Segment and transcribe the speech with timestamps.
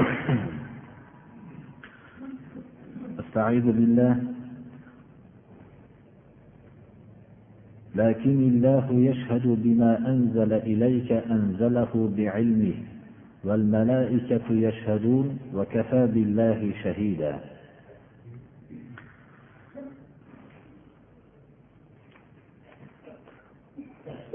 [3.20, 4.16] استعيذ بالله.
[7.94, 12.74] لكن الله يشهد بما أنزل إليك أنزله بعلمه
[13.44, 17.38] والملائكة يشهدون وكفى بالله شهيدا.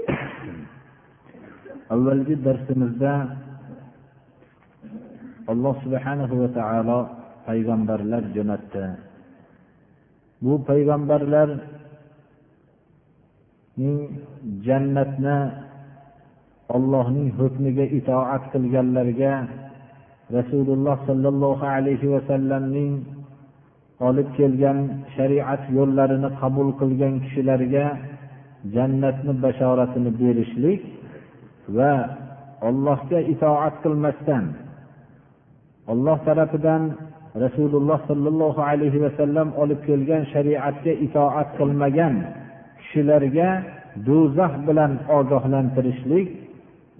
[1.94, 3.45] avvalgi darsimizda
[5.52, 6.98] alloh subhanahu va taolo
[7.46, 8.84] payg'ambarlar jo'natdi.
[10.44, 11.62] Bu payg'ambarlarning
[14.66, 15.38] jannatni
[16.76, 19.32] ollohning hukmiga itoat qilganlarga
[20.36, 22.92] rasululloh sollallohu alayhi vasallamning
[24.08, 24.78] olib kelgan
[25.16, 27.86] shariat yo'llarini qabul qilgan kishilarga
[28.74, 30.80] jannatni bashoratini berishlik
[31.76, 31.92] va
[32.68, 34.44] ollohga itoat qilmasdan
[35.92, 36.82] olloh tarafidan
[37.44, 42.14] rasululloh sollallohu alayhi vasallam olib kelgan shariatga itoat qilmagan
[42.80, 43.48] kishilarga
[44.08, 46.28] do'zax bilan ogohlantirishlik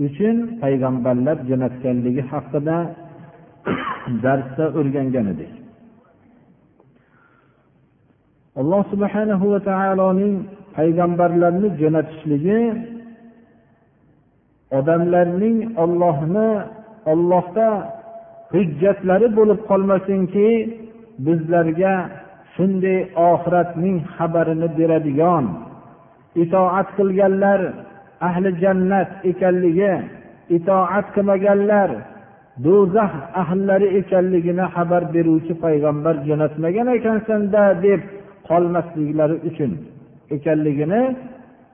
[0.06, 2.76] uchun payg'ambarlar jo'natganligi haqida
[4.24, 5.52] darsda o'rgangan edik.
[8.60, 10.34] Alloh subhanahu va taoloning
[10.76, 12.60] payg'ambarlarni jo'natishligi
[14.78, 16.48] odamlarning ollohni
[17.12, 17.68] ollohda
[18.52, 20.48] hujjatlari bo'lib qolmasinki
[21.26, 21.94] bizlarga
[22.54, 22.98] shunday
[23.30, 25.44] oxiratning xabarini beradigan
[26.42, 27.60] itoat qilganlar
[28.28, 29.94] ahli jannat ekanligi
[30.56, 31.90] itoat qilmaganlar
[32.64, 33.12] do'zax
[33.42, 38.00] ahllari ekanligini xabar beruvchi payg'ambar jo'natmagan ekansanda deb
[38.48, 39.72] qolmasliklari uchun
[40.36, 41.02] ekanligini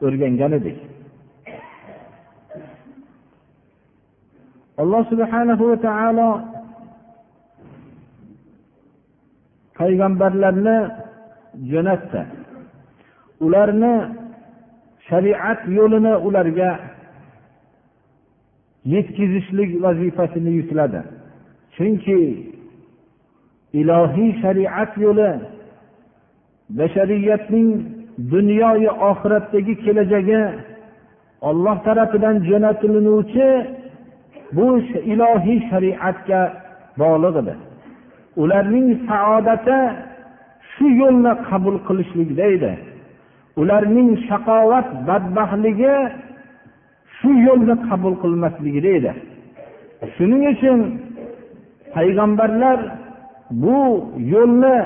[0.06, 0.78] o'rgangan edik.
[4.82, 6.28] Alloh subhanahu va taolo
[9.78, 10.78] payg'ambarlarni
[11.70, 12.22] jo'natdi.
[13.44, 13.94] Ularni
[15.08, 16.70] shariat yo'lini ularga
[18.94, 21.00] yetkazishlik vazifasini yukladi.
[21.74, 22.18] Chunki
[23.80, 25.30] ilohiy shariat yo'li
[26.78, 27.68] bashariyatning
[28.32, 30.42] dunyoyu oxiratdagi kelajagi
[31.48, 33.48] olloh tarafidan jo'natilinuvchi
[34.56, 34.66] bu
[35.12, 36.40] ilohiy shariatga
[37.00, 37.54] bog'liq edi.
[38.36, 39.78] Ularning saodati
[40.72, 42.72] shu yo'lni qabul qilishlikda edi
[43.60, 45.94] ularning shaqovat badbaxtligi
[47.16, 49.12] shu yo'lni qabul qilmasligida edi
[50.14, 50.78] shuning uchun
[51.94, 52.78] payg'ambarlar
[53.62, 53.78] bu
[54.34, 54.76] yo'lni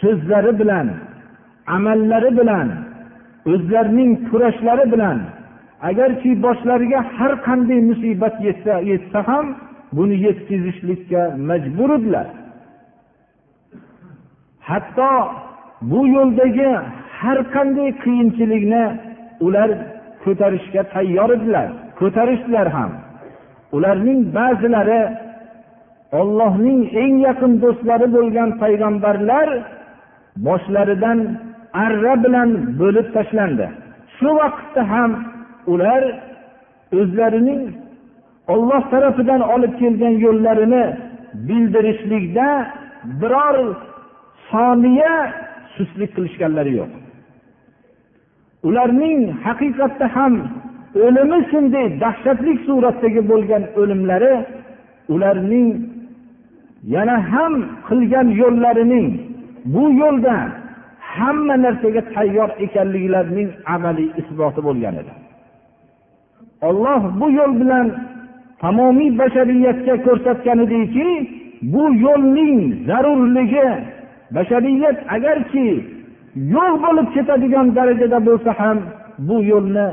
[0.00, 0.86] so'zlari bilan
[1.76, 2.68] amallari bilan
[3.52, 5.18] o'zlarining kurashlari bilan
[5.88, 9.46] agarki boshlariga har qanday musibat yetsa yetsa ham
[9.96, 12.26] buni yetkazishlikka majbur edilar
[14.68, 15.12] hatto
[15.90, 16.70] bu yo'ldagi
[17.20, 18.84] har qanday qiyinchilikni
[19.46, 19.70] ular
[20.24, 21.68] ko'tarishga tayyor edilar
[22.00, 22.90] ko'tarishdilar ham.
[23.76, 25.02] Ularning ba'zilari
[26.20, 29.48] ollohning eng yaqin do'stlari bo'lgan payg'ambarlar
[30.46, 31.18] boshlaridan
[31.84, 32.50] arra bilan
[32.80, 33.66] bo'lib tashlandi.
[34.16, 35.10] Shu vaqtda ham
[35.72, 36.02] ular
[37.00, 37.62] o'zlarining
[38.52, 40.84] olloh tarafidan olib kelgan yo'llarini
[41.48, 42.48] bildirishlikda
[43.20, 43.56] biror
[44.50, 45.14] soniya
[45.76, 46.90] sustlik qilishganlari yo'q.
[48.68, 50.34] Ularning haqiqatda ham
[51.04, 54.34] o'limi shunday dahshatli suratdagi bo'lgan o'limlari
[55.14, 55.68] ularning
[56.94, 57.54] yana ham
[57.88, 59.08] qilgan yo'llarining
[59.74, 60.36] bu yo'lda
[61.14, 65.12] hamma narsaga tayyor ekanliklarining amaliy isboti bo'lgan edi.
[66.68, 67.86] Olloh bu yo'l bilan
[68.62, 71.08] tamomiy bashariyatga ko'rsatgan ediki
[71.72, 72.56] bu yo'lning
[72.88, 73.68] zarurligi
[74.34, 75.66] bashariyat agarki
[76.56, 78.78] yo'q bo'lib ketadigan darajada bo'lsa ham
[79.28, 79.86] bu yo'lni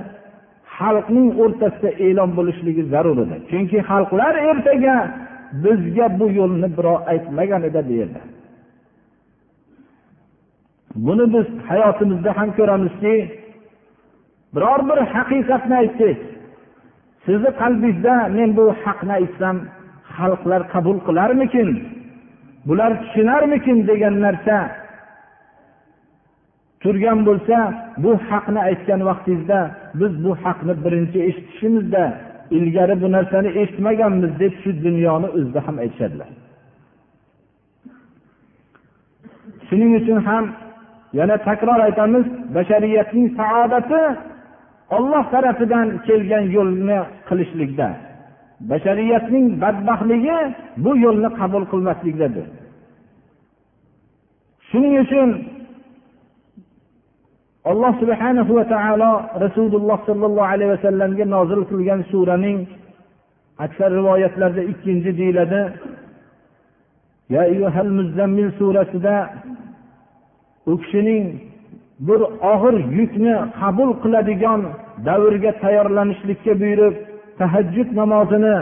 [0.77, 3.35] xalqning o'rtasida e'lon bo'lishligi zarur edi.
[3.49, 4.97] Chunki xalqlar ertaga
[5.63, 8.21] bizga bu yo'lni birov aytmagan edi derdi
[11.05, 13.15] buni biz hayotimizda ham ko'ramizki
[14.55, 16.17] biror bir haqiqatni aytsak
[17.25, 19.57] sizni qalbingizda men bu haqni aytsam
[20.17, 21.69] xalqlar qabul qilarmikin?
[22.67, 24.57] Bular tushunarmikin degan narsa
[26.83, 27.57] turgan bo'lsa
[28.03, 29.59] bu haqni aytgan vaqtingizda
[29.99, 32.03] biz bu haqni birinchi eshitishimizda
[32.57, 36.29] ilgari bu narsani eshitmaganmiz deb shu dunyoni o'zida ham aytishadilar.
[39.67, 40.45] Shuning uchun ham
[41.19, 42.25] yana takror aytamiz
[42.55, 44.01] bashariyatning saodati
[44.97, 47.87] olloh tarafidan kelgan yo'lni qilishlikda.
[48.69, 50.39] Bashariyatning badbaxtligi
[50.83, 52.47] bu yo'lni qabul qilmaslikdadir
[54.69, 55.29] shuning uchun
[57.71, 59.11] alloh subhanahu va taolo
[59.45, 62.57] rasululloh sollallohu alayhi vasallamga nozil qilgan suraning
[63.65, 65.61] aksar rivoyatlarda ikkinchi deyiladi.
[67.99, 69.15] Muzammil surasida
[70.71, 71.25] u kishining
[72.07, 72.21] bir
[72.53, 74.61] og'ir yukni qabul qiladigan
[75.07, 76.95] davrga tayyorlanishlikka buyurib
[77.39, 78.55] tahajjud namozini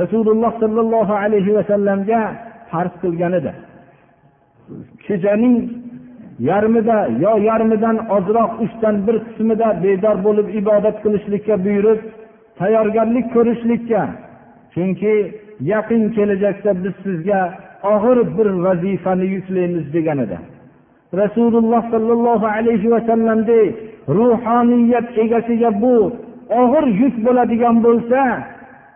[0.00, 2.20] rasululloh sollallohu alayhi vasallamga
[2.70, 3.52] farz qilgan edi.
[5.06, 5.56] Kechaning
[6.48, 12.00] yarmida yo yarmidan ozroq uchdan bir qismida bedor bo'lib ibodat qilishlikka buyurib
[12.60, 14.02] tayyorgarlik ko'rishlikka
[14.74, 15.14] chunki
[15.72, 17.40] yaqin kelajakda biz sizga
[17.94, 20.38] og'ir bir vazifani yuklaymiz degan edi.
[21.20, 23.74] Rasululloh sollallohu alayhi vasallamdek
[24.18, 25.96] ruhoniyat egasiga bu
[26.58, 28.20] og'ir yuk bo'ladigan bo'lsa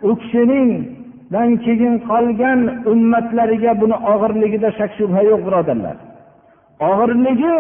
[0.08, 2.60] u kishiningdan keyin qolgan
[2.92, 5.96] ummatlariga buni og'irligida shak shubha yo'q birodarlar.
[6.90, 7.56] Og'irligi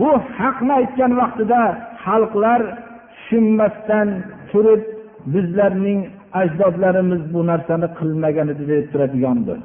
[0.00, 1.60] bu haqni aytgan vaqtida
[2.04, 2.60] xalqlar
[3.14, 4.08] tushunmasdan
[4.50, 4.82] turib
[5.34, 6.00] bizlarning
[6.40, 9.58] ajdodlarimiz bu narsani qilmagan edi deb turadigandir.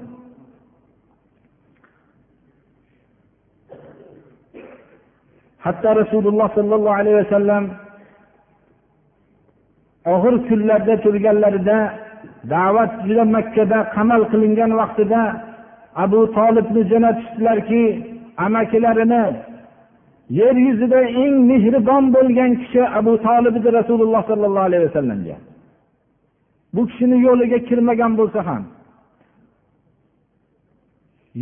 [5.66, 7.64] Hatto rasululloh sollallohu alayhi vasallam
[10.14, 11.78] og'ir kunlarda turganlarida
[12.54, 15.22] da'vat juda makkada qamal qilingan vaqtida
[16.04, 17.84] abu tolibni jo'natishdilarki
[18.46, 19.24] amakilarini
[20.40, 25.38] yer yuzida eng mehribon bo'lgan kishi abu tolib edi rasululloh sollallohu alayhi vasallamga.
[26.76, 28.64] Bu kishini yo'liga kirmagan bo'lsa ham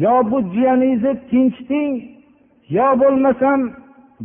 [0.04, 1.92] yo bu jiyaningizni tinchiting
[2.77, 3.59] yo bo'lmasam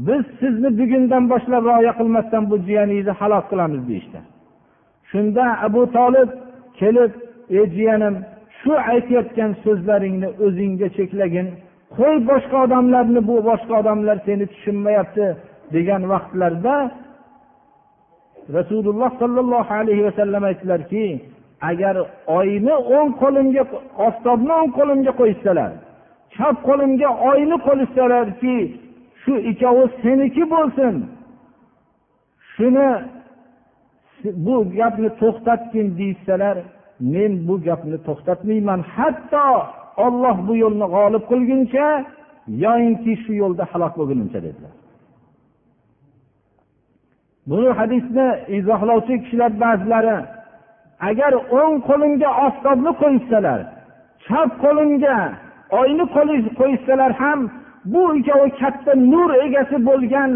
[0.06, 4.20] biz sizni bugundan boshlab rioya qilmasdan bu jiyaningizni halok qilamiz deyishdi.
[5.10, 6.30] Shunda abu tolib
[6.78, 7.12] kelib
[7.58, 8.14] ey jiyanim
[8.58, 11.46] shu aytayotgan so'zlaringni o'zingga cheklagin.
[11.96, 15.26] Qo'y boshqa odamlarni bu boshqa odamlar seni tushunmayapti.
[15.72, 16.76] degan vaqtlarda
[18.56, 21.06] rasululloh sollallohu alayhi vasallam aytdilarki
[21.70, 21.96] agar
[22.38, 23.62] oyni o'ng qo'limga
[24.06, 25.70] oftobni o'ng qo'limga qo'yishsalar
[26.36, 28.56] chap qo'limga oyni qo'yishsalarki
[29.22, 30.94] shu ikkovi seniki bo'lsin.
[32.50, 32.88] Shuni
[34.46, 36.56] bu gapni to'xtatgin deyishsalar
[37.12, 38.80] men bu gapni to'xtatmayman.
[38.94, 39.48] Hatto
[40.04, 41.86] olloh bu yo'lni g'olib qilguncha
[42.64, 44.74] yoyinki shu yo'lda halok bo'lgunimcha dedilar.
[47.50, 48.28] Buni hadisni
[48.58, 50.18] izohlovchi kishilar ba'zilari
[51.08, 53.60] agar o'ng qo'limga oftobni qo'yishsalar
[54.26, 55.16] chap qo'limga
[55.80, 56.04] oyni
[56.58, 57.40] qo'yishsalar ham
[57.92, 60.32] bu ikkovi katta nur egasi bo'lgan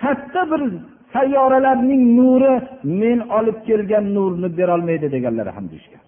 [0.00, 0.62] katta bir
[1.14, 2.54] sayyoralarning nuri
[3.00, 6.02] men olib kelgan nurni berolmaydi deganlari ham deyishgan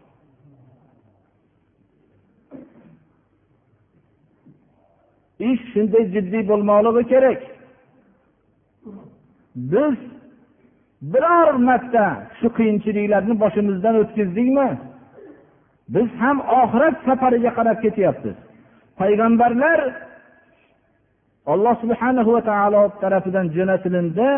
[5.51, 7.41] ish shunday jiddiy bo'lmoqligi kerak.
[9.73, 9.97] Biz
[11.13, 12.07] biror marta
[12.39, 14.69] shu qiyinchiliklarni boshimizdan o'tkazdikmi
[15.95, 18.37] biz ham oxirat safariga qarab ketyapmiz.
[19.01, 19.79] Payg'ambarlar
[21.47, 24.29] olloh subhana va taolo tarafidan jo'natilindi.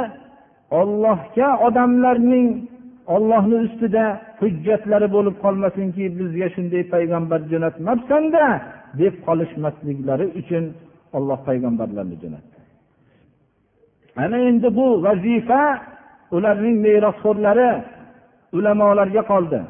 [0.81, 2.49] Ollohga odamlarning
[3.15, 4.05] ollohni ustida
[4.41, 8.45] hujjatlari bo'lib qolmasinki bizga shunday payg'ambar jo'natmabsanda
[9.01, 10.65] deb qolishmasliklari uchun
[11.17, 12.59] olloh payg'ambarlarni jo'natdi.
[14.25, 15.63] Ana endi bu vazifa
[16.37, 17.71] ularning merosxo'rlari
[18.57, 19.61] ulamolarga qoldi.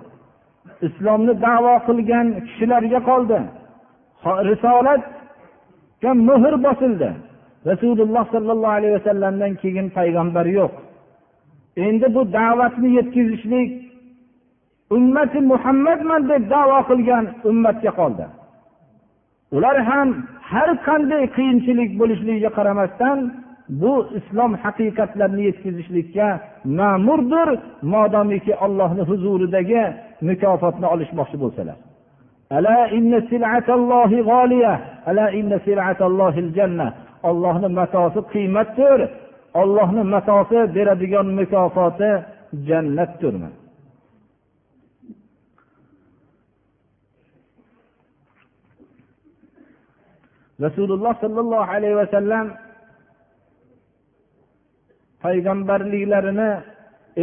[0.87, 3.39] Islomni davo qilgan kishilarga qoldi.
[4.51, 5.03] Risolat
[6.05, 7.11] ko'kka muhr bosildi.
[7.71, 10.73] Rasululloh sollallohu alayhi vasallamdan keyin payg'ambar yo'q.
[11.87, 13.71] Endi bu da'vatni yetkazishlik
[14.97, 18.25] ummati muhammadman deb davo qilgan ummatga qoldi.
[19.57, 20.09] Ular ham
[20.51, 23.19] har qanday qiyinchilik bo'lishligiga qaramasdan
[23.83, 26.29] bu islom haqiqatlarini yetkazishlikka
[26.79, 27.49] ma'murdir
[27.95, 29.83] modomiki ollohni huzuridagi
[30.29, 31.79] mukofotni olishmoqchi bo'lsalar.
[32.53, 34.75] ألا إن سلعة الله غالية
[35.09, 36.93] ألا إن سلعة الله الجنة
[37.25, 39.01] allohni matosi qiymatdir.
[39.55, 42.11] Ollohni matosi beradigan mukofoti
[42.69, 43.35] jannatdir
[50.61, 52.47] rasululloh sollallohu alayhi vasallam
[55.25, 56.51] payg'ambarliklarini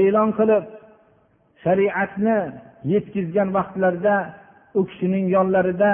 [0.02, 0.64] e'lon qilib
[1.64, 2.38] shariatni
[2.94, 4.16] yetkazgan vaqtlarida
[4.78, 5.92] u kishining yonlarida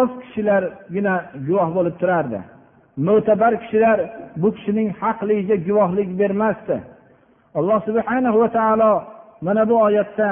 [0.00, 1.14] oz kishilargina
[1.46, 2.40] guvoh bo'lib turardi.
[3.06, 3.98] Mo'tabar kishilar
[4.42, 6.76] bu kishining haqligiga guvohlik bermasdi.
[7.58, 8.92] Alloh subhanahu va taolo
[9.46, 10.30] mana bu oyatda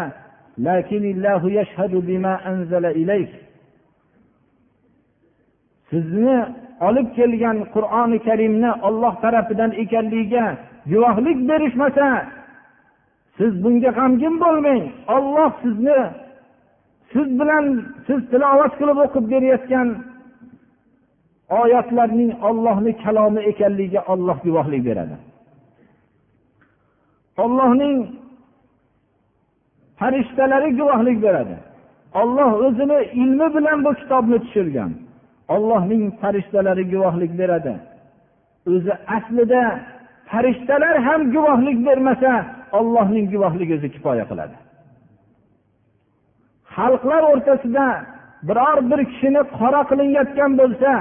[5.91, 6.39] sizni
[6.89, 10.47] olib kelgan qur'oni karimni olloh tarafidan ekanligiga
[10.93, 12.09] guvohlik berishmasa
[13.38, 14.83] siz bunga g'amgin bo'lmang.
[15.16, 15.99] Olloh sizni
[17.12, 17.64] siz bilan
[18.07, 19.88] siz tilovat qilib o'qib berayotgan
[21.61, 25.16] oyatlarning ollohni kalomi ekanligiga olloh guvohlik beradi.
[27.45, 27.97] Ollohning
[29.99, 31.57] farishtalari guvohlik beradi.
[32.21, 34.92] Olloh o'zini ilmi bilan bu kitobni tushirgan.
[35.54, 37.75] Ollohning farishtalari guvohlik beradi.
[38.71, 39.62] O'zi aslida
[40.30, 44.57] farishtalar ham guvohlik bermasa ollohning guvohligi o'zi kifoya qiladi.
[46.75, 47.87] Xalqlar o'rtasida
[48.49, 50.93] biror bir kishini qora qilinayotgan bo'lsa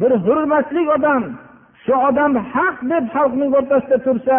[0.00, 1.22] bir hurmatli odam
[1.84, 4.36] shu odam haq deb xalqning o'rtasida tursa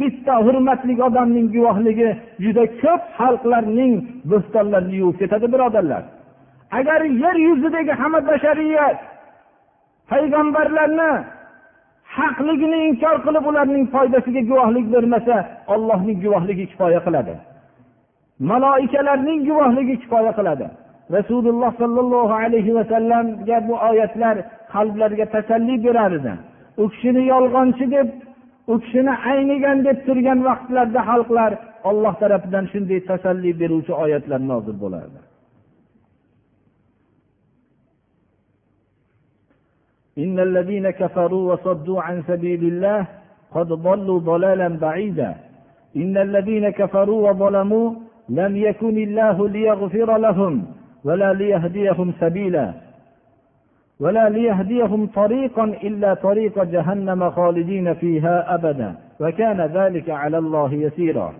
[0.00, 2.10] bitta hurmatli odamning guvohligi
[2.44, 3.94] juda ko'p xalqlarning
[4.30, 6.02] bo'stonlarini yuvib ketadi birodarlar.
[6.78, 8.98] Agar yer yuzidagi hamma bashariyat
[10.10, 11.12] payg'ambarlarni
[12.16, 15.36] haqligini inkor qilib ularning foydasiga guvohlik bermasa
[15.74, 17.34] ollohning guvohligi kifoya qiladi.
[18.50, 20.66] Maloikalarning guvohligi kifoya qiladi.
[21.16, 24.36] Rasululloh sollallohu alayhi vasallamga bu oyatlar
[24.74, 26.32] qalblarga tasalli berar edi
[26.82, 28.08] u kishini yolg'onchi deb
[28.72, 31.52] u kishini aynigan deb turgan vaqtlarda xalqlar
[31.90, 35.18] olloh tarafidan shunday tasalli beruvchi oyatlar nozil bo'lardi.
[40.18, 43.06] إن الذين كفروا وصدوا عن سبيل الله
[43.54, 45.34] قد ضلوا ضلالا بعيدا.
[45.96, 47.92] إن الذين كفروا وظلموا
[48.28, 50.66] لم يكن الله ليغفر لهم
[51.04, 52.72] ولا ليهديهم سبيلا.
[54.00, 58.94] ولا ليهديهم طريقا إلا طريق جهنم خالدين فيها أبدا.
[59.20, 61.34] وكان ذلك على الله يسيرا.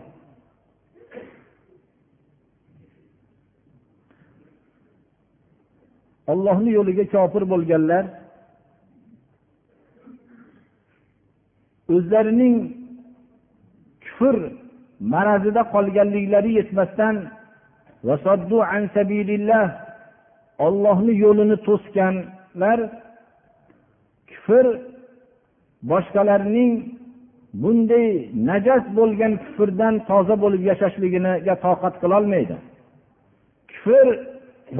[6.33, 8.05] ollohni yo'liga kofir bo'lganlar
[11.95, 12.57] o'zlarining
[14.05, 14.37] kufr
[15.15, 17.17] marazida qolganliklari yetmasdan
[20.67, 22.79] ollohni yo'lini to'sganlar
[24.31, 24.67] kufr
[25.91, 26.73] boshqalarning
[27.62, 28.07] bunday
[28.51, 32.57] najas bo'lgan kufrdan toza bo'lib yashashligiga toqat qilolmaydi
[33.73, 34.07] kufr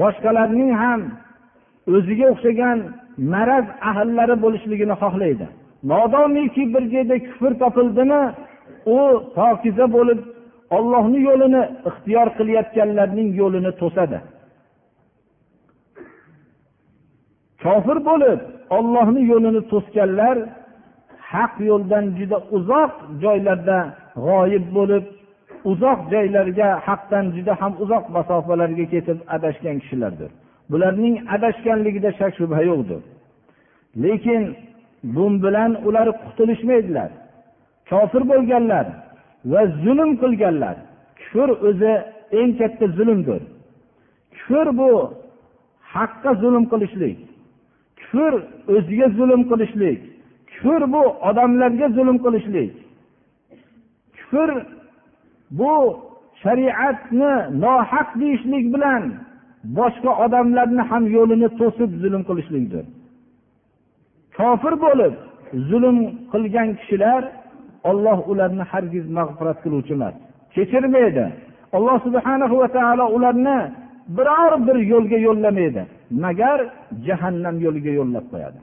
[0.01, 1.01] boshqalarning ham
[1.95, 2.77] o'ziga o'xshagan
[3.33, 5.45] maraz ahllari bo'lishligini xohlaydi.
[5.91, 8.21] Modomiki bir joyda kufr topildimi
[8.85, 8.97] u
[9.35, 10.19] pokiza bo'lib
[10.77, 14.19] ollohni yo'lini ixtiyor qilayotganlarning yo'lini to'sadi.
[17.63, 18.39] Kofir bo'lib
[18.77, 20.37] ollohni yo'lini to'sganlar
[21.33, 23.77] haq yo'ldan juda uzoq joylarda
[24.27, 25.05] g'oyib bo'lib
[25.71, 30.29] uzoq joylarga haqdan juda ham uzoq masofalarga ketib adashgan kishilardir.
[30.71, 33.01] Bularning adashganligida shak shubha yo'qdir.
[34.03, 34.41] Lekin
[35.03, 37.09] bu bilan ular qutulishmaydilar.
[37.89, 38.85] Kofir bo'lganlar
[39.51, 40.75] va zulm qilganlar.
[41.19, 41.93] Kufr o'zi
[42.39, 43.41] eng katta zulmdir.
[44.37, 44.91] Kufr bu
[45.93, 47.17] haqqa zulm qilishlik.
[47.99, 48.33] Kufr
[48.75, 49.99] o'ziga zulm qilishlik.
[50.53, 52.73] Kufr bu odamlarga zulm qilishlik.
[54.17, 54.49] Kufr
[55.59, 55.73] bu
[56.43, 57.33] shariatni
[57.63, 59.03] nohaq deyishlik bilan
[59.77, 62.85] boshqa odamlarni ham yo'lini to'sib zulm qilishlikdir.
[64.37, 65.13] Kofir bo'lib
[65.69, 65.97] zulm
[66.31, 67.21] qilgan kishilar
[67.89, 70.15] olloh ularni hargiz mag'firat qiluvchi emas.
[70.53, 71.25] Kechirmaydi.
[71.77, 73.59] Alloh subhana va taolo ularni
[74.17, 75.81] biror bir yo'lga yo'llamaydi.
[76.23, 76.59] Magar
[77.07, 78.61] jahannam yo'liga yo'llab qo'yadi.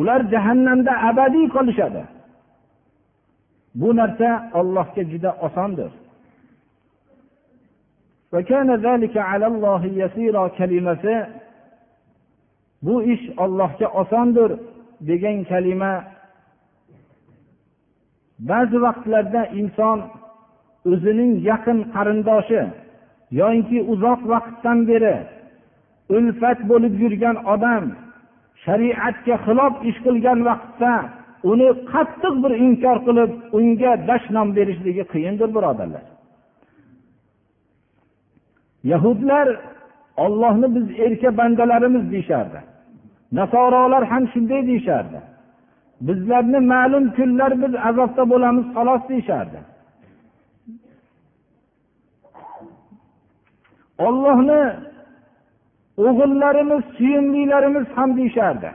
[0.00, 2.02] Ular jahannamda abadiy qolishadi.
[3.80, 4.28] Bu narsa
[4.58, 5.90] ollohga juda osondir.
[10.58, 11.14] Kalimasi
[12.82, 14.50] bu ish ollohga osondir
[15.00, 15.94] degan kalima.
[18.50, 19.98] Ba'zi vaqtlarda inson
[20.92, 22.62] o'zining yaqin qarindoshi
[23.40, 25.16] yoinki uzoq vaqtdan beri
[26.16, 27.84] ulfat bo'lib yurgan odam
[28.64, 30.92] shariatga xilof ish qilgan vaqtda
[31.50, 36.04] uni qattiq bir inkor qilib unga dashnom berishligi qiyindir birodarlar.
[38.90, 39.46] Yahudlar
[40.24, 42.60] ollohni biz erka bandalarimiz deyishardi.
[43.32, 45.18] Nasorolar ham shunday deyishardi.
[46.06, 49.60] Bizlarni ma'lum kunlar biz azobda bo'lamiz xolos deyishardi.
[54.06, 54.62] Ollohni
[56.06, 58.70] o'g'illarimiz suyumlilarimiz ham deyishardi.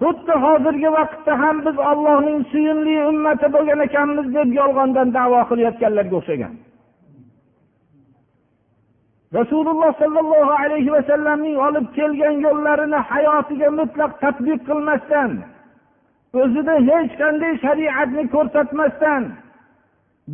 [0.00, 6.54] Xuddi hozirgi vaqtda ham biz ollohning suyumli ummati bo'lgan ekanmiz deb yolg'ondan davo qilayotganlarga o'xshagan.
[9.34, 15.30] Rasululloh sollallohu alayhi vasallamning olib kelgan yo'llarini hayotiga mutlaq tadbiq qilmasdan
[16.42, 19.22] o'zida hech qanday shariatni ko'rsatmasdan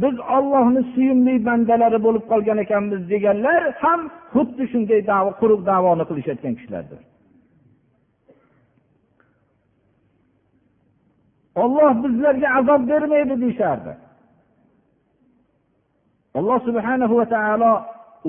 [0.02, 4.00] biz ollohni suyumli bandalari bo'lib qolgan ekanmiz deganlar ham
[4.32, 7.00] xuddi shunday davo quruq davoni qilishayotgan kishilardir.
[11.62, 13.92] Olloh bizlarga azob bermaydi deyishardi.
[16.38, 17.72] Alloh subhanahu va taolo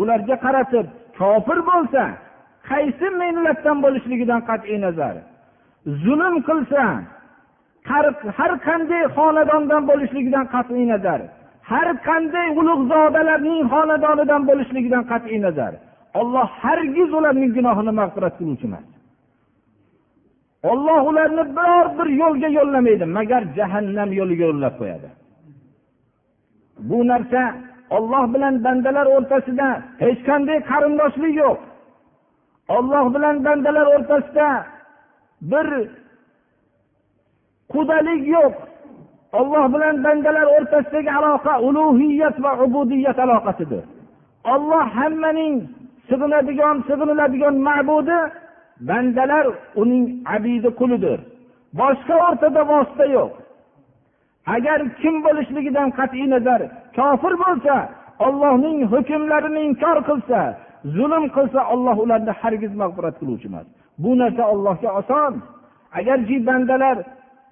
[0.01, 0.85] ularga qaratib
[1.19, 2.03] kofir bo'lsa
[2.69, 5.15] qaysi millatdan bo'lishligidan qat'iy nazar
[6.03, 6.83] zulm qilsa
[8.39, 11.19] har qanday xonadondan bo'lishligidan qat'iy nazar
[11.71, 15.73] har qanday ulug'zodalarning xonadonidan bo'lishligidan qat'iy nazar
[16.19, 18.85] olloh hargiz ularning gunohini mag'firat qiluvchi emas.
[20.71, 25.09] Olloh ularni biror bir yo'lga yo'llamaydi magar jahannam yo'liga yo'llab qo'yadi.
[26.89, 27.41] Bu narsa
[27.95, 29.67] olloh bilan bandalar o'rtasida
[30.03, 31.57] hech qanday qarindoshlik yo'q.
[32.75, 34.49] Olloh bilan bandalar o'rtasida
[35.51, 35.67] bir
[37.73, 38.53] qudalik yo'q.
[39.39, 43.83] Olloh bilan bandalar o'rtasidagi aloqa ulug'iyat va ubudiyat aloqasidir.
[44.53, 45.55] Olloh hammaning
[46.09, 48.19] sig'inadigan sig'iniladigan ma'budi
[48.89, 49.45] bandalar
[49.81, 51.19] uning abidi qulidir.
[51.79, 53.31] Boshqa o'rtada vosita yo'q.
[54.45, 56.61] Agar kim bo'lishligidan qat'iy nazar
[56.97, 57.75] kofir bo'lsa
[58.27, 60.39] ollohning hukmlarini inkor qilsa
[60.95, 63.67] zulm qilsa olloh ularni hargiz mag'firat qiluvchi emas.
[64.03, 65.33] Bu narsa allohga oson.
[65.99, 66.97] Agarki bandalar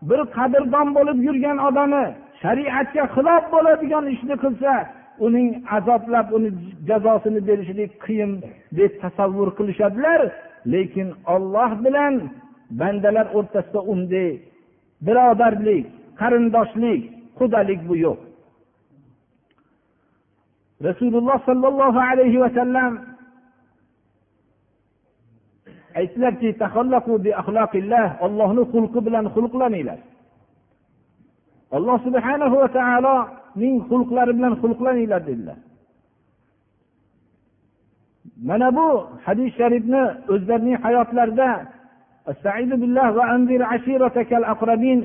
[0.10, 2.06] bir qadrdon bo'lib yurgan odami
[2.42, 4.74] shariatga xilof bo'ladigan ishni qilsa
[5.26, 6.50] uning azoblab uni
[6.90, 8.32] jazosini berishlik qiyin
[8.78, 10.22] deb tasavvur qilishadilar.
[10.74, 12.14] Lekin olloh bilan
[12.80, 14.32] bandalar o'rtasida unday
[15.06, 15.86] birodarlik
[16.20, 17.02] qarindoshlik
[17.40, 18.20] qudalik bu yo'q.
[20.88, 22.92] Rasululloh sollallohu alayhi vasallam
[26.00, 26.50] aytdilarki
[28.26, 30.00] ollohni xulqi bilan xulqlaninglar.
[31.78, 35.60] Alloh subhanahu va taoloning xulqlari bilan xulqlaninglar dedilar.
[38.50, 38.88] Mana bu
[39.26, 41.50] hadis sharifni o'zlarining hayotlarida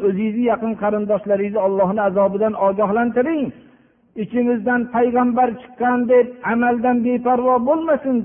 [0.09, 3.44] o'zingizni yaqin qarindoshlaringizni ollohni azobidan ogohlantiring.
[4.22, 8.16] Ichimizdan payg'ambar chiqqan deb amaldan beparvo bo'lmasin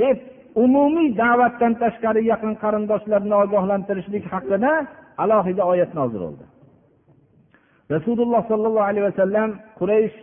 [0.00, 0.16] deb
[0.64, 4.72] umumiy da'vatdan tashqari yaqin qarindoshlarni ogohlantirishlik haqida
[5.22, 6.44] alohida oyat nozil bo'ldi.
[7.94, 10.16] Rasululloh sollallohu alayhi vasallam quraysh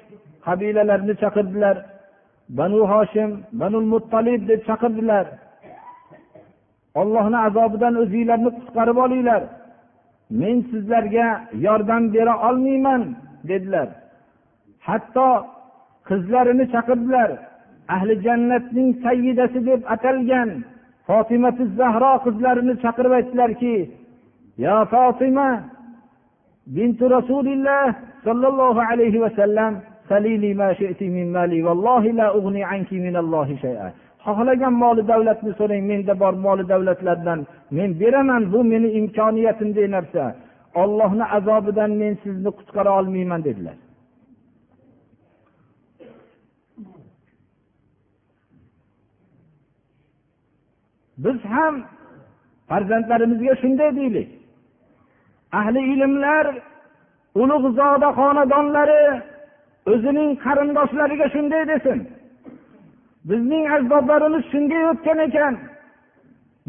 [0.48, 1.76] qabilalarini chaqirdilar.
[2.60, 3.30] Banu hoshim
[3.62, 5.26] banu muttalib deb chaqirdilar.
[7.00, 9.44] Ollohni azobidan o'zinglarni qutqarib olinglar.
[10.42, 11.28] Men sizlarga
[11.66, 13.02] yordam bera olmayman
[13.50, 13.88] dedilar.
[14.88, 15.30] Hatto
[16.10, 17.30] qizlarini chaqirdilar.
[17.96, 20.50] Ahli jannatning sayyidasi deb atalgan
[21.08, 23.76] fotimati zahro qizlarini chaqirib aytdilarki
[24.64, 25.50] yo fotima
[26.76, 27.88] bintu rasulilloh
[28.26, 29.74] sollallohu alayhi vasallam
[34.26, 37.40] xohlagan moli davlatni so'rang menda bor moli davlatlardan.
[37.78, 40.24] Men beraman bu meni imkoniyatimdek narsa.
[40.82, 43.78] Ollohni azobidan men sizni qutqara olmayman dedilar.
[51.24, 51.76] Biz ham
[52.70, 54.30] farzandlarimizga shunday deylik.
[55.60, 56.46] Ahli ilmlar
[57.42, 59.04] ulug'zoda xonadonlari
[59.92, 62.00] o'zining qarindoshlariga shunday desin.
[63.30, 65.54] Bizning ajdodlarimiz shunga o'tgan ekan.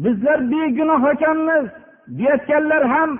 [0.03, 1.65] Bizlar begunoh ekanmiz
[2.17, 3.11] deyayotganlar ham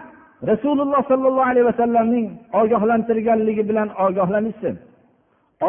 [0.50, 2.28] rasululloh sollallohu alayhi vasallamning
[2.62, 4.76] ogohlantirganligi bilan ogohlanishsin.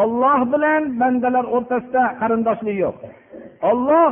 [0.01, 2.97] Olloh bilan bandalar o'rtasida qarindoshlik yo'q.
[3.69, 4.11] Olloh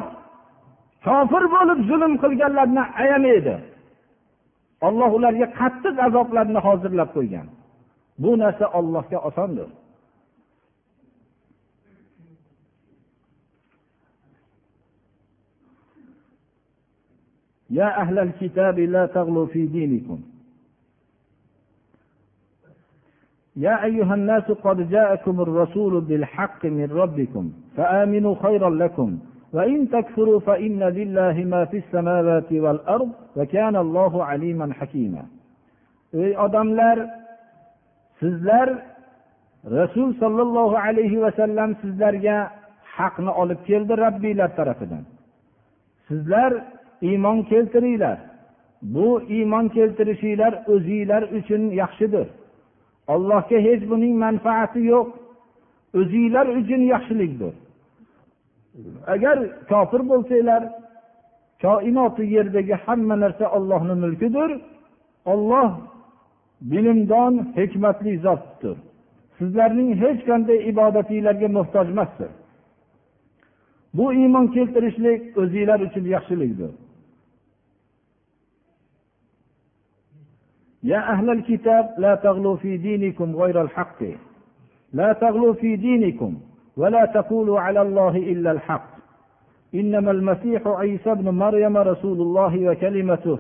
[1.05, 3.55] kofir bo'lib zulm qilganlarni ayamaydi
[4.87, 7.47] olloh ularga qattiq azoblarni hozirlab qo'ygan.
[8.23, 9.69] Bu narsa ollohga osondir.
[17.79, 20.19] يا أهل الكتاب لا تغلوا في دينكم.
[23.55, 29.09] يا أيها الناس قد جاءكم الرسول بالحق من ربكم فآمنوا خيرا لكم
[29.53, 35.23] وإن تكفروا فإن لله ما في السماوات والأرض وكان الله عليما حكيما.
[36.13, 36.97] ey odamlar
[38.19, 38.67] sizlar
[39.77, 42.37] rasul sollallohu alayhi vasallam sizlarga
[42.97, 45.03] haqni olib keldi rabbiylar tarafidan
[46.07, 46.51] sizlar
[47.07, 48.17] iymon keltiringlar.
[48.81, 52.27] Bu iymon keltirishinglar o'zinglar uchun yaxshidir.
[53.13, 55.07] Allohga hech buning manfaati yo'q.
[55.99, 57.53] O'zinglar uchun yaxshilikdir.
[59.13, 59.37] Agar
[59.69, 60.61] kofir bo'lsanglar
[61.63, 64.49] koinoti yerdagi hamma narsa ollohni mulkidir.
[65.31, 65.69] Olloh
[66.71, 68.77] bilimdon hikmatli zotdir.
[69.37, 72.31] Sizlarning hech qanday ibodatinglarga muhtoj emasdir
[73.93, 76.71] bu iymon keltirishlik o'zinglar uchun yaxshilikdir.
[80.83, 84.03] يا أهل الكتاب لا تغلوا في دينكم غير الحق.
[84.93, 86.37] لا تغلوا في دينكم
[86.77, 88.89] ولا تقولوا على الله إلا الحق.
[89.75, 93.39] إنما المسيح عيسى ابن مريم رسول الله وكلمته.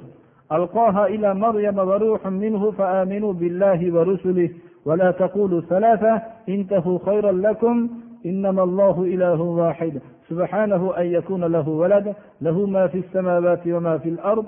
[0.51, 4.49] ألقاها إلى مريم وروح منه فآمنوا بالله ورسله.
[4.85, 7.89] ولا تقولوا ثلاثة انتهوا خيرا لكم.
[8.25, 10.01] إنما الله إله واحد.
[10.29, 14.45] سبحانه أن يكون له ولد له ما في السماوات وما في الأرض.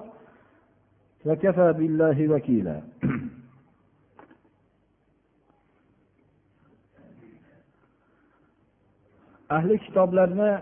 [1.26, 2.80] وكفى بالله وكيلا
[9.56, 10.52] ahli kitoblarni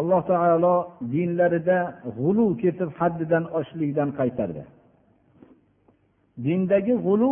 [0.00, 0.74] alloh taolo
[1.12, 1.78] dinlarida
[2.18, 4.62] g'ulu ketib haddidan oshishlikdan qaytardi
[6.44, 7.30] dindagi g'ulu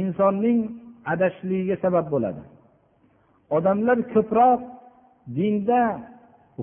[0.00, 0.58] insonning
[1.12, 2.42] adashishligiga sabab bo'ladi
[3.56, 4.60] odamlar ko'proq
[5.38, 5.80] dinda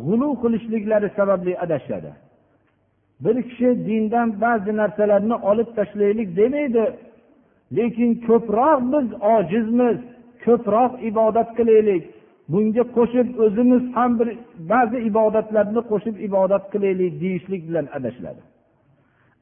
[0.06, 2.12] g'ulu qilishliklari sababli adashadi
[3.25, 6.85] Bir kishi dindan ba'zi narsalarni olib tashlaylik demaydi.
[7.77, 9.99] Lekin ko'proq biz ojizmiz
[10.45, 12.03] ko'proq ibodat qilaylik.
[12.53, 14.29] Bunga qo'shib o'zimiz ham bir
[14.73, 18.43] ba'zi ibodatlarni qo'shib ibodat qilaylik deyishlik bilan adashiladi.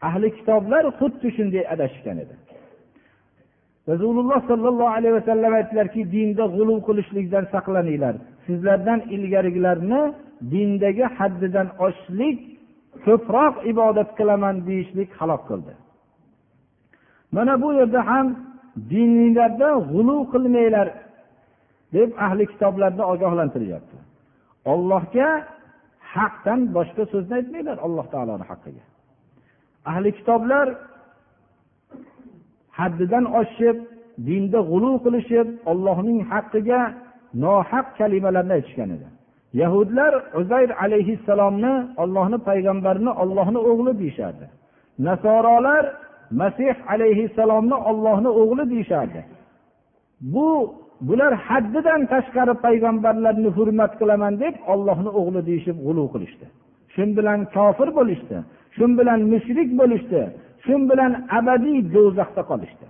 [0.09, 2.35] Ahli kitoblar xuddi shunday adashishgan edi.
[3.90, 8.14] Rasululloh sollallohu alayhi vasallam aytdilarki dinda g'uluv qilishlikdan saqlaninglar.
[8.47, 10.03] Sizlardan ilgarigilarni
[10.53, 12.38] dindagi haddidan oshishlik
[13.07, 15.74] ko'proq ibodat qilaman deyishlik halok qildi.
[17.37, 18.26] Mana bu yerda ham
[18.92, 20.88] dininglarda g'uluv qilmanglar
[21.94, 23.96] deb ahli kitoblarni ogohlantiryapti.
[24.72, 25.29] Ollohga
[26.14, 28.85] haqdan boshqa so'zni aytmanglar alloh taoloni haqqiga.
[29.90, 30.66] Ahli kitoblar
[32.79, 33.76] haddidan oshib
[34.29, 36.81] dinda g'uluv qilishib ollohning haqqiga
[37.44, 39.09] nohaq kalimalarni aytishgan edi.
[39.53, 44.47] Yahudlar uzayr alayhissalomni ollohni payg'ambarini ollohni o'g'li deyishardi.
[44.99, 45.85] Nasorolar
[46.31, 49.21] masih alayhissalomni ollohni o'g'li deyishardi.
[50.21, 50.49] Bu
[51.09, 56.47] bular haddidan tashqari payg'ambarlarni hurmat qilaman deb ollohni o'g'li deyishib g'uluv qilishdi.
[56.95, 58.37] Shu bilan kofir bo'lishdi
[58.77, 60.21] shu bilan mushrik bo'lishdi
[60.65, 62.87] shu bilan abadiy do'zaxda qolishdi.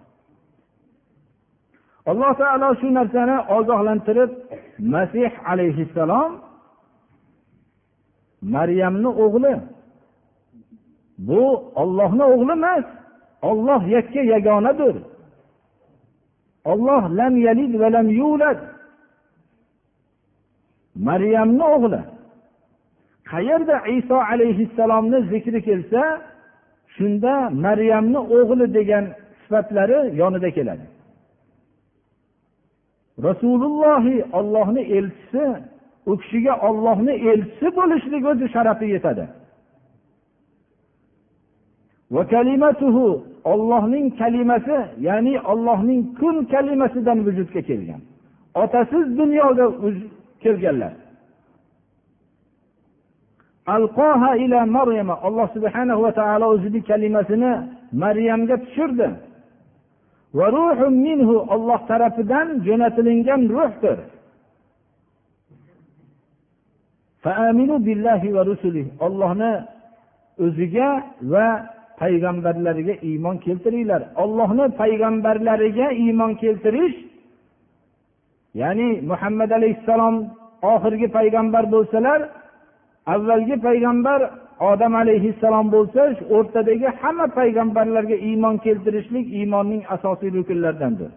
[2.10, 4.30] Alloh taolo shu narsani ogohlantirib
[4.94, 6.30] masih alayhissalom
[8.42, 9.60] maryamni o'g'li.
[11.18, 12.84] Bu ollohni o'g'li emas.
[13.42, 14.96] Olloh yakka yagonadir.
[16.64, 18.58] Olloh lam yalid va lam yulad.
[20.94, 22.00] Maryamni o'g'li.
[23.30, 26.02] Qayerda iso alayhissalomni zikri kelsa
[26.94, 29.04] shunda maryamni o'g'li degan
[29.40, 30.86] sifatlari yonida keladi.
[33.28, 35.44] Rasulullohi ollohni elchisi
[36.06, 39.24] u kishiga ollohni elchisi bo'lishlik o'zi sharafi yetadi.
[43.52, 48.00] Ollohning kalimasi ya'ni ollohning kun kalimasidan vujudga kelgan.
[48.54, 49.66] Otasiz dunyoga
[50.42, 50.92] kelganlar.
[53.66, 55.14] Alqoha ila maryama.
[55.26, 57.52] Alloh subhana va taolo o'zini kalimasini
[58.02, 59.08] maryamga tushirdi.
[61.06, 63.98] Minhu olloh tarafidan jo'natilingan ruhdir.
[69.06, 69.52] Ollohni
[70.44, 70.88] o'ziga
[71.32, 71.46] va
[72.00, 74.02] payg'ambarlariga iymon keltiringlar.
[74.22, 76.96] Ollohni payg'ambarlariga iymon keltirish
[78.60, 80.16] ya'ni muhammad alayhissalom
[80.72, 82.20] oxirgi payg'ambar bo'lsalar
[83.14, 84.20] avvalgi payg'ambar
[84.70, 86.02] odam alayhissalom bo'lsa
[86.36, 91.10] o'rtadagi hamma payg'ambarlarga iymon keltirishlik iymonning asosiy rukunlaridandir.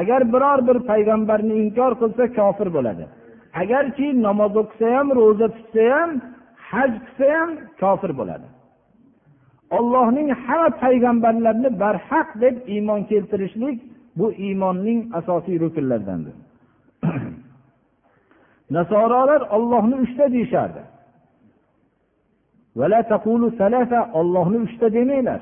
[0.00, 3.04] Agar biror bir payg'ambarni inkor qilsa kofir bo'ladi.
[3.54, 6.10] Agarki namoz o'qisa ham ro'za tutsa ham
[6.70, 8.46] haj qilsa ham kofir bo'ladi.
[9.78, 13.76] Ollohning hamma payg'ambarlarini barhaq deb iymon keltirishlik
[14.18, 16.36] bu iymonning asosiy rukunlaridandir
[18.76, 20.82] nasorolar ollohni uchta deyishardi.
[24.20, 25.40] Ollohni uchta demanglar.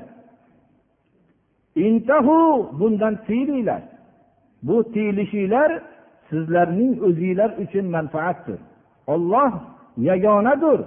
[1.75, 3.81] Intahu bundan tiyilinglar.
[4.63, 5.81] Bu tiyilishinglar
[6.29, 8.59] sizlarning o'zinglar uchun manfaatdir.
[9.13, 9.51] Olloh
[10.09, 10.79] yagonadir.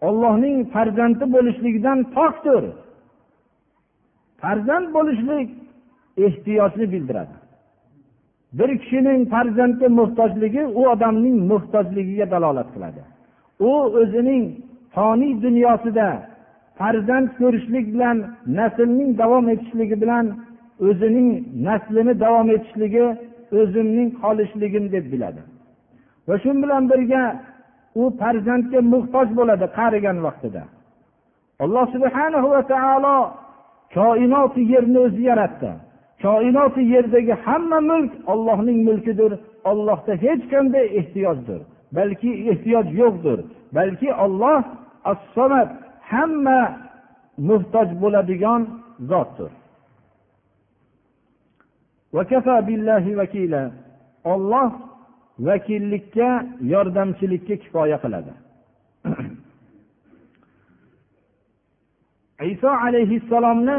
[0.00, 2.64] Ollohning farzandi bo'lishligidan pokdir.
[4.42, 5.48] Farzand bo'lishlik
[6.24, 7.36] ehtiyojni bildiradi.
[8.58, 13.00] Bir kishining farzandga muhtojligi u odamning muhtojligiga dalolat qiladi.
[13.70, 14.44] U o'zining
[14.94, 16.08] foniy dunyosida
[16.78, 18.16] farzand ko'rishlik bilan
[18.58, 20.26] naslning davom etishligi bilan
[20.88, 21.28] o'zining
[21.68, 23.04] naslini davom etishligi
[23.60, 25.42] o'zimning qolishligim deb biladi.
[26.28, 27.22] Va shu bilan birga
[28.00, 30.62] u farzandga muhtoj bo'ladi qarigan vaqtida.
[31.64, 33.16] Alloh subhana va taolo
[33.96, 35.70] koinoti yerni o'zi yaratdi.
[36.24, 39.32] Koinoti yerdagi hamma mulk ollohning mulkidir.
[39.70, 41.60] Ollohda hech qanday ehtiyojdir
[41.96, 43.38] balki ehtiyoj yo'qdir.
[43.76, 44.60] Balki olloh
[45.12, 45.68] assomat
[46.10, 46.60] hamma
[47.48, 48.62] muhtoj bo'ladigan
[49.10, 49.50] zotdir.
[54.32, 54.70] Olloh
[55.46, 56.28] vakillikka
[56.72, 58.32] yordamchilikka kifoya qiladi.
[62.52, 63.78] Iso alayhissalomni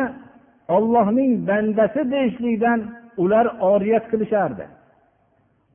[0.75, 2.79] ollohning bandasi deyishlikdan
[3.23, 4.65] ular oriyat qilishardi.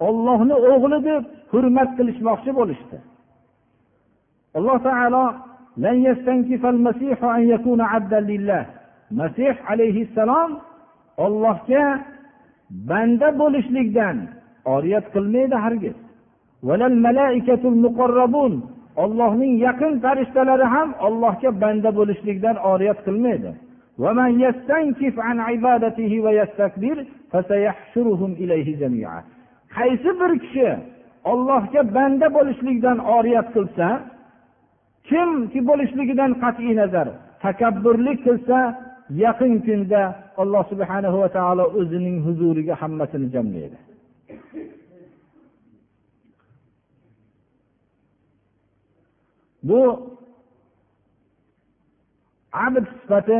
[0.06, 2.98] Ollohni o'g'li deb hurmat qilishmoqchi bo'lishdi.
[4.58, 5.24] Alloh taolo
[9.20, 10.50] masih alayhissalom
[11.24, 11.84] ollohga
[12.70, 14.16] banda bo'lishlikdan
[14.74, 15.96] oriyat qilmaydi hargiz.
[19.02, 23.50] Ollohning yaqin farishtalari ham ollohga banda bo'lishlikdan oriyat qilmaydi.
[29.76, 30.68] Qaysi bir kishi
[31.32, 33.86] ollohga banda bo'lishlikdan oriyat qilsa
[35.08, 37.08] kimki bo'lishligidan qat'iy nazar
[37.44, 38.58] takabburlik qilsa
[39.10, 40.02] yaqin kunda
[40.42, 43.78] alloh subhanahu va taolo o'zining huzuriga hammasini jamlaydi.
[49.68, 49.80] Bu
[52.66, 53.38] abd sifati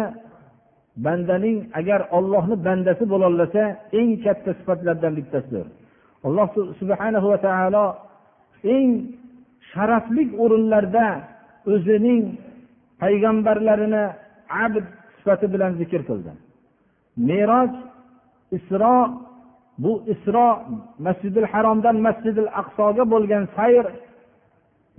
[1.05, 3.63] bandaning agar ollohni bandasi bo'lolasa
[3.99, 5.67] eng katta sifatlardan bittasidir.
[6.27, 6.49] Alloh
[6.81, 7.85] subhanahu va taolo
[8.77, 8.89] eng
[9.73, 11.07] sharafli o'rinlarda
[11.73, 12.23] o'zining
[13.03, 14.05] payg'ambarlarini
[14.65, 14.85] abd
[15.20, 16.32] sifati bilan zikr qildi
[17.30, 17.72] meroj
[18.58, 18.98] isro
[19.84, 20.48] bu isro
[21.06, 23.86] masjidil haromdan masjidil aqsoga bo'lgan sayr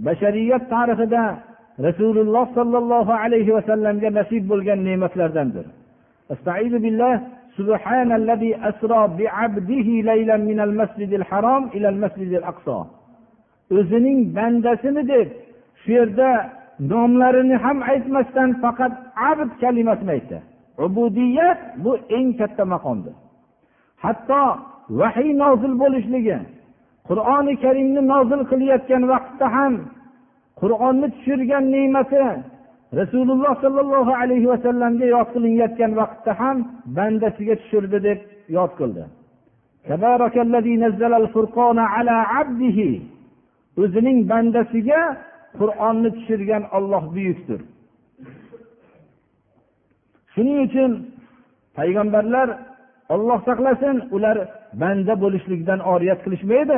[0.07, 1.25] bashariyat tarixida
[1.87, 5.67] rasululloh sollallohu alayhi vasallamga nasib bo'lgan ne'matlardandir
[7.61, 12.81] سبحان الذي أسرى بعبده ليلا من المسجد الحرام إلى المسجد الأقصى
[13.77, 15.29] o'zining bandasini deb
[15.83, 16.31] shu yerda
[16.90, 18.94] nomlarini ham aytmasdan faqat
[19.32, 20.38] abd kalimasini aytdi
[20.86, 23.16] ubudiyat bu eng katta maqomdir.
[24.04, 24.44] Hatto
[25.00, 26.38] vahiy nozil bo'lishligi
[27.08, 29.74] qur'oni karimni nozil qilayotgan vaqtda ham
[30.62, 32.24] qur'onni tushirgan ne'mati
[33.00, 36.58] rasululloh sollallohu alayhi vasallamga yod qilinayotgan vaqtda ham
[36.98, 38.20] bandasiga tushirdi deb
[38.58, 39.04] yod qildi.
[43.82, 45.02] O'zining bandasiga
[45.60, 47.62] qur'onni tushirgan olloh buyukdir.
[50.34, 50.92] Shuning uchun
[51.78, 52.48] payg'ambarlar
[53.14, 54.38] olloh saqlasin ular
[54.82, 56.78] banda bo'lishlikdan oriyat qilishmaydi.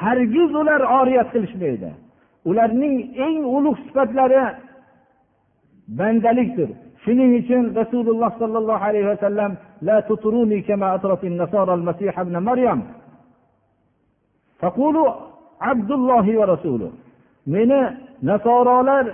[0.00, 1.90] Hargiz ular oriyat qilishmaydi.
[2.48, 2.94] Ularning
[3.26, 4.42] eng ulug' sifatlari
[5.98, 6.70] bandalikdir.
[7.04, 9.52] Shuning uchun rasululloh sollallohu alayhi vasallam
[9.88, 10.86] la tuturuni kama
[11.76, 12.80] al-masih ibn maryam.
[15.70, 16.90] Abdullohi va rasuluh.
[17.54, 17.80] Meni
[18.28, 19.06] nasorolar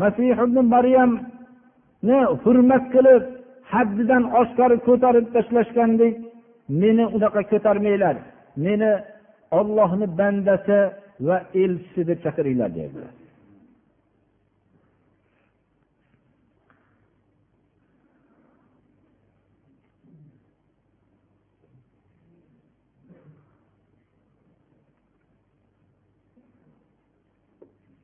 [0.00, 3.22] masih ibn maryamni hurmat qilib
[3.72, 6.14] haddidan oshkori ko'tarib tashlashgandek
[6.80, 8.16] meni unaqa ko'tarmanglar.
[8.64, 8.92] Meni
[9.58, 10.78] ollohni bandasi
[11.26, 13.12] va elchisi deb chaqiringlar deydilar.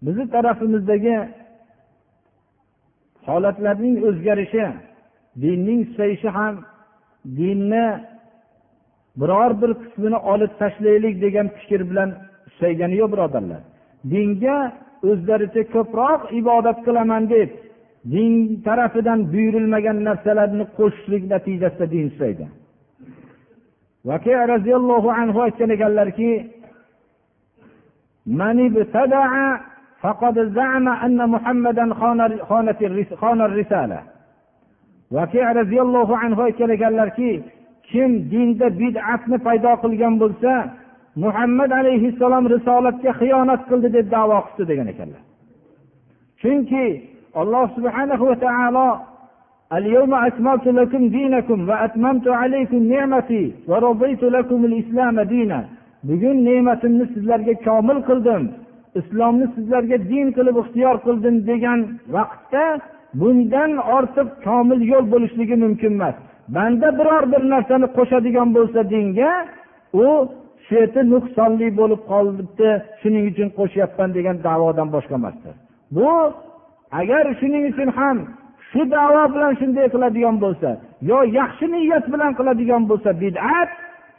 [0.04, 1.16] bizni tarafimizdagi
[3.26, 4.66] holatlarning o'zgarishi
[5.42, 6.54] dinning susayishi ham
[7.38, 7.86] dinni
[9.20, 12.10] biror bir qismini olib tashlaylik degan fikr bilan
[12.52, 13.62] susaygani yo'q birodarlar.
[14.12, 14.58] Dinga
[15.10, 17.50] o'zlaricha ko'proq ibodat qilaman deb
[18.12, 22.46] din tarafidan buyurilmagan narsalarni qo'shishlik natijasida din susaydi
[24.08, 26.30] vaki roziyallohu anhu aytgan ekanlarki
[30.01, 31.93] فقد زعم أن محمدا
[33.21, 33.99] خان الرسالة
[35.11, 37.43] vaki roziyallohu anhu aytgan ekanlarki
[37.89, 40.51] kim dinda bid'atni paydo qilgan bo'lsa
[41.23, 45.21] muhammad alayhissalom risolatga xiyonat qildi deb davo qildi degan ekanlar
[46.41, 46.85] chunki
[47.41, 48.89] alloh subhanahu va taolo
[49.77, 55.59] اليوم أكملت لكم دينكم وأتممت عليكم نعمتي ورضيت لكم الإسلام دينا
[56.07, 58.43] bugun ne'matimni sizlarga komil qildim
[59.00, 61.80] islomni sizlarga din qilib ixtiyor qildim degan
[62.16, 62.64] vaqtda
[63.20, 66.16] bundan ortiq komil yo'l bo'lishligi mumkin emas.
[66.54, 69.32] Banda biror bir narsani qo'shadigan bo'lsa dinga
[70.04, 70.06] u
[70.64, 72.68] shu yerda nuqsonli bo'lib qolibdi
[73.00, 75.54] shuning uchun qo'shyapman degan davodan boshqa emasdir.
[75.96, 76.10] Bu
[77.00, 78.16] agar shuning uchun ham
[78.70, 80.70] shu davo bilan shunday qiladigan bo'lsa
[81.10, 83.70] yo yaxshi niyat bilan qiladigan bo'lsa bid'at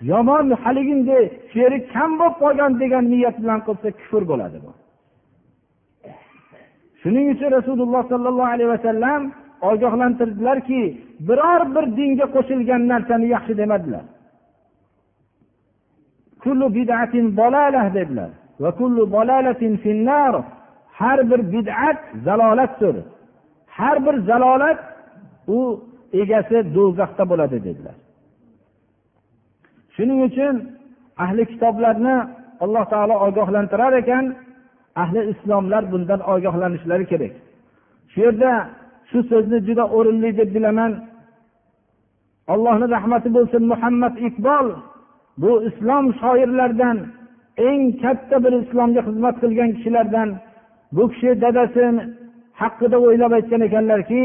[0.09, 4.71] yomon haliginday sheri kam bo'lib qolgan degan niyat bilan qilsa kufr bo'ladi bu.
[7.01, 9.21] Shuning uchun rasululloh sollallohu alayhi vasallam
[9.69, 10.81] ogohlantirdilarki
[11.27, 14.05] biror bir dinga qo'shilgan narsani yaxshi demadilar.
[17.97, 18.31] Dedilar
[21.01, 22.95] har bir bid'at zalolatdir.
[23.77, 24.79] Har bir zalolat
[25.47, 25.59] u
[26.21, 27.95] egasi do'zaxda bo'ladi dedilar.
[29.95, 30.55] Shuning uchun
[31.23, 32.15] ahli kitoblarni
[32.63, 34.25] alloh taolo ogohlantirar ekan
[35.03, 37.33] ahli islomlar bundan ogohlanishlari kerak.
[38.11, 38.51] Shu yerda
[39.09, 40.91] shu so'zni juda o'rinli deb bilaman.
[42.53, 44.67] Allohni rahmati bo'lsin muhammad iqbol
[45.41, 46.97] bu islom shoirlaridan
[47.69, 50.29] eng katta bir islomga xizmat qilgan kishilardan
[50.95, 51.85] bu kishi dadasi
[52.61, 54.21] haqida o'ylab aytgan ekanlarki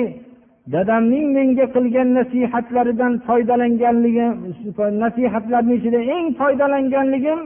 [0.74, 4.32] dadamning menga qilgan nasihatlaridan foydalanganligim
[5.04, 7.40] nasihatlarni ichida eng foydalanganligim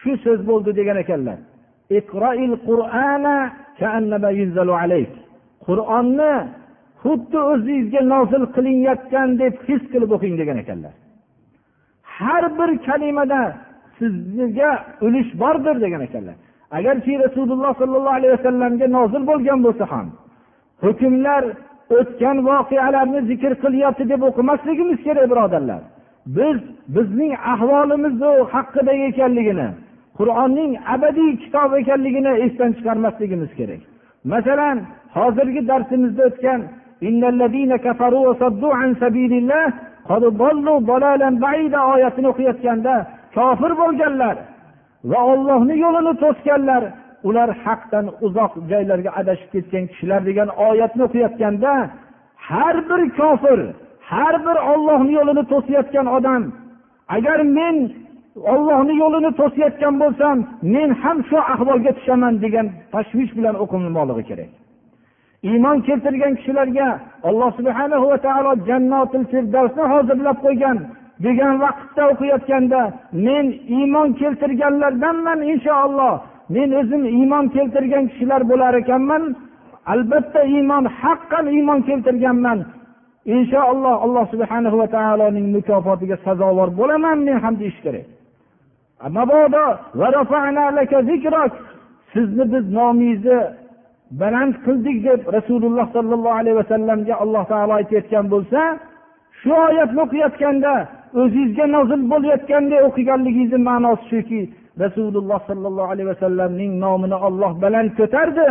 [0.00, 1.38] shu so'z bo'ldi degan ekanlar.
[5.66, 6.32] Qur'onni
[7.02, 10.94] xuddi o'zingizga nozil qilinayotgan deb his qilib o'qing degan ekanlar.
[12.16, 13.42] Har bir kalimada
[13.98, 14.70] sizga
[15.06, 16.36] ulush bordir degan ekanlar.
[16.78, 20.06] Agarki rasululloh sollallohu alayhi vasallamga nozil bo'lgan bo'lsa ham
[20.84, 21.42] hukmlar
[21.98, 25.82] o'tgan voqealarni zikr qilyapti deb o'qimasligimiz kerak birodarlar.
[26.26, 26.58] Biz
[26.96, 28.14] bizning ahvolimiz
[28.52, 29.68] haqida ekanligini
[30.18, 33.82] qur'onning abadiy kitob ekanligini esdan chiqarmasligimiz kerak.
[34.32, 34.78] Masalan
[35.16, 36.60] hozirgi darsimizda o'tgan
[41.94, 42.94] oyatini o'qiyotganda
[43.36, 44.36] kofir bo'lganlar
[45.10, 46.82] va ollohni yo'lini to'sganlar
[47.28, 51.72] ular haqdan uzoq joylarga adashib ketgan kishilar degan oyatni o'qiyotganda
[52.48, 53.60] har bir kofir
[54.10, 56.42] har bir ollohni yo'lini to'sayotgan odam
[57.16, 57.76] agar men
[58.54, 60.36] ollohni yo'lini to'sayotgan bo'lsam
[60.74, 64.50] men ham shu ahvolga tushaman degan tashvish bilan o'qilmoqligi kerak.
[65.48, 66.88] Iymon keltirgan kishilarga
[67.28, 70.76] alloh subhana va taolo jannotil firdavsni hozirlab qo'ygan
[71.26, 72.80] degan vaqtda o'qiyotganda
[73.26, 73.46] men
[73.78, 76.14] iymon keltirganlardanman inshaalloh.
[76.54, 79.22] Men o'zim iymon keltirgan kishilar bo'lar ekanman.
[79.92, 82.58] Albatta iymon haqqan iymon keltirganman.
[83.34, 88.06] Inshaalloh alloh subhana va taoloning mukofotiga sazovor bo'laman men ham deyish kerak.
[89.16, 89.64] Mabodo
[92.14, 93.38] sizni biz nomingizni
[94.20, 98.60] baland qildik deb rasululloh sollallohu alayhi vasallamga alloh taolo aytayotgan bo'lsa
[99.40, 100.74] shu oyatni o'qiyotganda
[101.22, 104.40] o'zizga nozil bo'layotganday o'qiganligingizni ma'nosi shuki
[104.82, 108.46] rasululloh sollallohu alayhi vasallamning nomini olloh baland ko'tardi.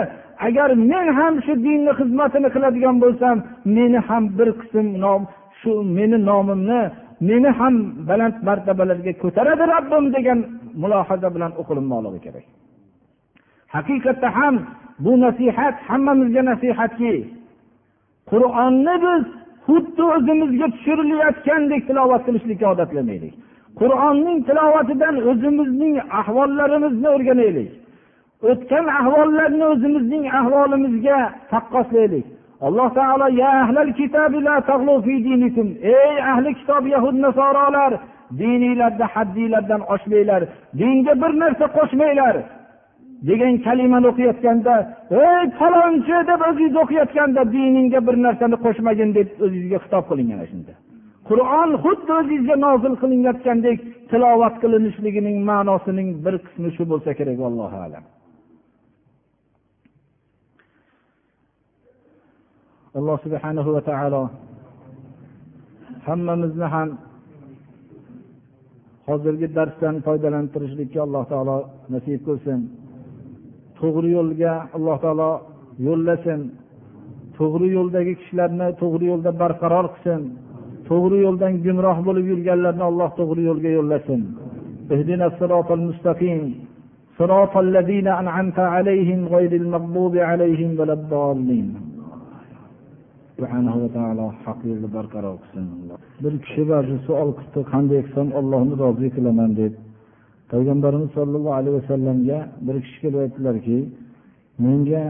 [0.48, 3.36] Agar men ham shu dinni xizmatini qiladigan bo'lsam
[3.78, 5.22] meni ham bir qism nom
[5.60, 6.82] shu meni nomimni
[7.30, 7.74] meni ham
[8.10, 10.40] baland martabalarga ko'taradi robbim degan
[10.82, 12.46] mulohaza bilan o'qilinmoqligi kerak.
[13.76, 14.56] Haqiqatda ham
[15.06, 17.14] bu nasihat hammamizga nasihatki
[18.32, 19.24] qur'onni biz
[19.68, 23.34] xuddi o'zimizga tushirilayotgandek tilovat qilishlikka odatlanaylik
[23.80, 27.70] qur'onning tilovatidan o'zimizning ahvollarimizni o'rganaylik.
[28.50, 31.20] O'tgan ahvollarni o'zimizning ahvolimizga
[31.52, 32.26] taqqoslaylik.
[32.68, 33.28] Alloh taolo
[35.96, 37.92] ey ahli kitob yahud nasorolar
[38.40, 40.42] dininglarda haddinglardan oshmanglar
[40.80, 42.36] dinga bir narsa qo'shmanglar
[43.28, 44.76] degan kalimani o'qiyotganda
[45.26, 50.74] ey falonchi deb o'zingiz o'qiyotganda diningga bir narsani qo'shmagin deb o'zingizga xitob qilingan shunda.
[51.30, 53.80] Qur'on xuddi o'zingizga nozil qilinayotgandek
[54.12, 58.04] tilovat qilinishligining ma'nosining bir qismi shu bo'lsa kerak allohu alam.
[62.98, 64.24] Alloh subhanahu va taolo
[66.08, 66.90] hammamizni ham
[69.08, 71.58] hozirgi darsdan foydalantirishlikka alloh taolo
[71.94, 72.60] nasib qilsin.
[73.80, 75.32] To'g'ri yo'lga alloh taolo
[75.88, 76.40] yo'llasin.
[77.38, 80.22] To'g'ri yo'ldagi kishilarni to'g'ri yo'lda barqaror qilsin.
[80.89, 84.21] to'g'ri yo'ldan gumroh bo'lib yurganlarni alloh to'g'ri yo'lga yo'llasin
[87.19, 91.69] صراط الذين أنعمت عليهم غير المغضوب عليهم ولا الضالين
[93.39, 95.67] subhanahu va taolo haq yo'lda barqaror qilsin
[96.23, 99.73] bir kishi ba'zi savol qilibdi qanday qilsam ollohni rozi qilaman deb
[100.53, 103.79] payg'ambarimiz sollallohu alayhi vasallamga bir kishi kelib aytdilarki
[104.65, 105.05] menga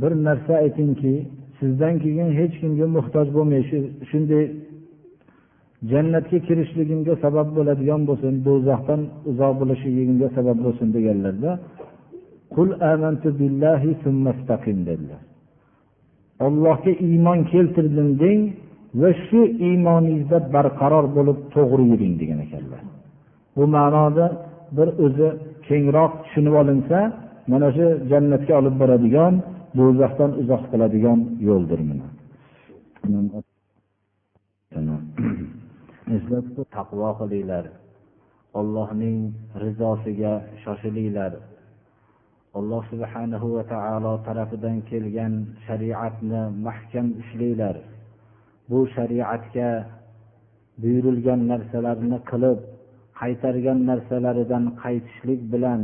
[0.00, 1.14] bir narsa aytingki
[1.59, 3.61] sizdan keyin hech kimga muhtoj bo'lmay
[4.09, 4.43] shunday
[5.91, 11.51] jannatga kirishligimga sabab bo'ladigan bo'lsin do'zaxdan uzoq bo'lishligimga sabab bo'lsin deganlarda
[12.55, 13.91] qul amantu billahi
[14.89, 15.21] dedilar.
[16.45, 18.41] Ollohga iymon keltirdim deng
[19.01, 22.81] va shu iymoningizda barqaror bo'lib to'g'ri yuring degan ekanlar.
[23.55, 24.25] Bu ma'noda
[24.77, 25.29] bir o'zi
[25.67, 26.97] kengroq tushunib olinsa
[27.51, 29.33] mana shu jannatga olib boradigan
[29.75, 31.79] do'zaxdan uzoq qiladigan yo'ldir
[36.75, 37.65] taqvo qilinglar.
[38.59, 39.17] Ollohning
[39.63, 41.33] rizosiga shoshilinglar.
[42.57, 45.33] Alloh subhanahu va taolo tarafidan kelgan
[45.65, 47.75] shariatni mahkam ushlanglar.
[48.69, 49.69] Bu shariatga
[50.81, 52.59] buyurilgan narsalarni qilib
[53.19, 55.81] qaytargan narsalaridan qaytishlik bilan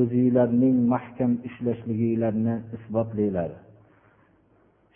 [0.00, 3.50] o'zinglarning mahkam ushlashliginglarni isbotlanglar.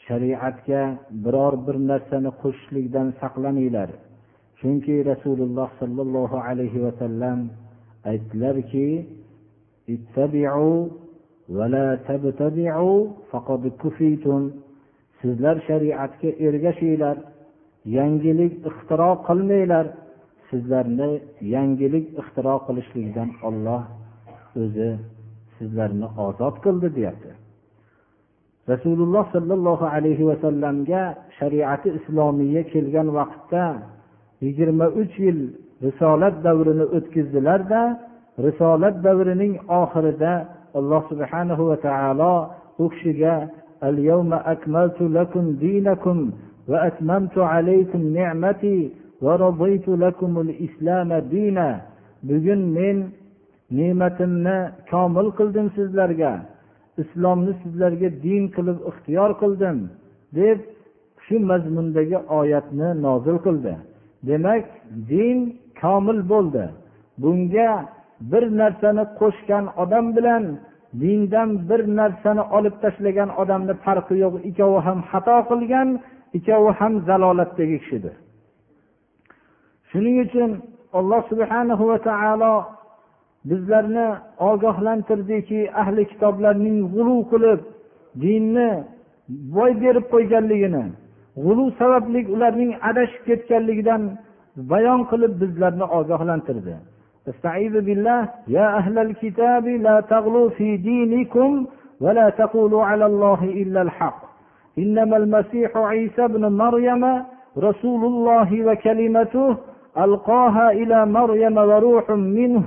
[0.07, 0.82] Shariatga
[1.24, 3.90] biror bir narsani qo'shishlikdan saqlaninglar.
[4.59, 7.38] Chunki rasululloh sollallohu alayhi vasallam
[8.11, 8.86] aytdilarki
[15.20, 17.16] sizlar shariatga ergashinglar
[17.98, 19.86] yangilik ixtiro qilmanglar.
[20.51, 21.11] Sizlarni
[21.55, 23.82] yangilik ixtiro qilishlikdan olloh
[24.64, 24.89] o'zi
[25.58, 27.32] sizlarni ozod qildi deyapti
[28.72, 31.01] rasululloh sollallohu alayhi vasallamga
[31.39, 33.66] shariati islomiya kelgan vaqtda
[34.45, 35.39] yigirma uch yil
[35.86, 37.82] risolat davrini o'tkazdilarda
[38.47, 40.34] risolat davrining oxirida
[40.80, 42.34] alloh subhanahu va taolo
[42.84, 43.36] u kishiga
[43.89, 46.18] اليوم أكملت لكم دينكم
[46.68, 48.91] وأتممت عليكم نعمتي
[49.22, 51.70] ورضيت لكم الإسلام دينا
[52.26, 52.97] bugun men
[53.79, 54.59] ne'matimni
[54.91, 56.33] komil qildim sizlarga.
[57.03, 59.77] Islomni sizlarga din qilib ixtiyor qildim
[60.39, 60.59] deb
[61.25, 63.75] shu mazmundagi oyatni nozil qildi.
[64.29, 64.64] Demak
[65.12, 65.39] din
[65.81, 66.64] komil bo'ldi.
[67.23, 67.71] Bunga
[68.31, 70.45] bir narsani qo'shgan odam bilan
[71.03, 74.35] dindan bir narsani olib tashlagan odamni farqi yo'q.
[74.51, 75.89] Ikkovi ham xato qilgan
[76.39, 78.14] ikkovi ham zalolatdagi kishidir.
[79.91, 80.51] Shuning uchun
[80.99, 82.55] alloh subhanahu va taolo
[83.49, 84.08] bizlarni
[84.49, 87.60] ogohlantirdiki ahli kitoblarning g'uluv qilib
[88.24, 88.70] dinni
[89.58, 90.84] boy berib qo'yganligini
[91.43, 94.01] g'uluv sababli ularning adashib ketganligidan
[94.72, 96.76] bayon qilib bizlarni ogohlantirdi
[97.32, 98.22] استعيذ بالله
[98.58, 101.49] يا أهل الكتاب لا تغلوا في دينكم
[102.03, 104.20] ولا تقولوا على الله إلا الحق
[104.78, 107.03] إنما المسيح عيسى بن مريم
[107.58, 109.58] رسول الله وكلمته
[109.97, 112.64] ألقاها إلى مريم وروح منه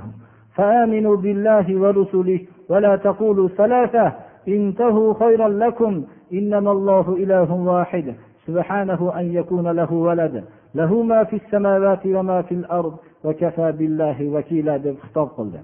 [0.56, 4.12] فآمنوا بالله ورسله ولا تقولوا ثلاثة
[4.48, 8.14] انتهوا خيرا لكم إنما الله إله واحد
[8.46, 14.78] سبحانه أن يكون له ولد له ما في السماوات وما في الأرض وكفى بالله وكيلا
[14.78, 15.60] deb xitob qildi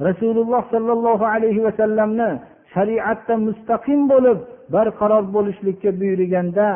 [0.00, 2.30] rasululloh sollallohu alayhi vasallamni
[2.74, 4.38] shariatda mustaqim bo'lib
[4.74, 6.68] barqaror bo'lishlikka buyurganda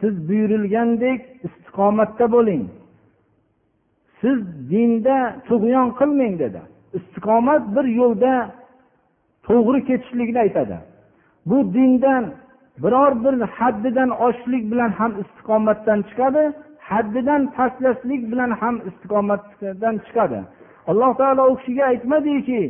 [0.00, 2.64] siz buyurilgandek istiqomatda bo'ling.
[4.20, 4.38] Siz
[4.70, 6.60] dinda tug'yon qilmang dedi.
[6.98, 8.34] Istiqomat bir yo'lda
[9.46, 10.76] to'g'ri ketishlikni aytadi.
[11.48, 12.24] Bu dindan
[12.82, 16.44] biror bir haddidan oshishlik bilan ham istiqomatdan chiqadi
[16.90, 20.40] haddidan pastlashlik bilan ham istiqomatdan chiqadi.
[20.90, 22.62] Alloh taolo u kishiga aytmadiki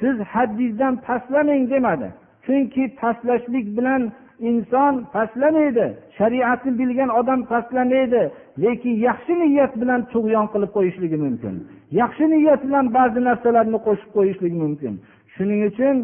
[0.00, 2.08] siz haddingizdan pastlamang demadi.
[2.44, 4.02] Chunki pastlashlik bilan
[4.50, 5.86] inson pastlamaydi.
[6.18, 8.22] Shariatni bilgan odam pastlamaydi.
[8.62, 11.54] Lekin yaxshi niyat bilan tug'yon qilib qo'yishligi mumkin.
[12.00, 14.94] Yaxshi niyat bilan ba'zi narsalarni qo'shib qo'yishligi mumkin.
[15.34, 15.96] Shuning uchun